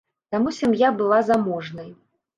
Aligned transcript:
Таму 0.35 0.53
сям'я 0.59 0.89
была 1.03 1.19
заможнай. 1.31 1.93